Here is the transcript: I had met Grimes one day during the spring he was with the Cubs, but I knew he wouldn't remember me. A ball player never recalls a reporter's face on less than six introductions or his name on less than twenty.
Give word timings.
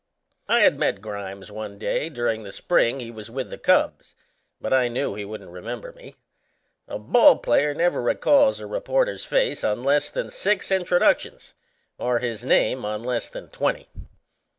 I 0.49 0.61
had 0.61 0.79
met 0.79 0.99
Grimes 0.99 1.51
one 1.51 1.77
day 1.77 2.09
during 2.09 2.41
the 2.41 2.51
spring 2.51 2.99
he 2.99 3.11
was 3.11 3.29
with 3.29 3.51
the 3.51 3.57
Cubs, 3.59 4.15
but 4.59 4.73
I 4.73 4.87
knew 4.87 5.13
he 5.13 5.23
wouldn't 5.25 5.51
remember 5.51 5.91
me. 5.91 6.15
A 6.87 6.97
ball 6.97 7.37
player 7.37 7.75
never 7.75 8.01
recalls 8.01 8.59
a 8.59 8.65
reporter's 8.65 9.25
face 9.25 9.63
on 9.63 9.83
less 9.83 10.09
than 10.09 10.31
six 10.31 10.71
introductions 10.71 11.53
or 11.99 12.17
his 12.17 12.43
name 12.43 12.83
on 12.83 13.03
less 13.03 13.29
than 13.29 13.49
twenty. 13.49 13.89